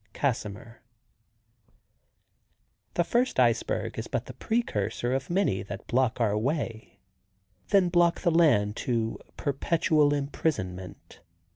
—Casimir. 0.13 0.81
The 2.95 3.03
first 3.03 3.39
iceberg 3.39 3.99
is 3.99 4.07
but 4.07 4.25
the 4.25 4.33
precursor 4.33 5.13
of 5.13 5.29
many 5.29 5.61
that 5.61 5.85
block 5.85 6.19
our 6.19 6.35
way. 6.35 6.97
Then 7.67 7.87
block 7.89 8.21
the 8.21 8.31
land 8.31 8.75
to 8.77 9.19
perpetual 9.37 10.11
imprisonment. 10.11 11.19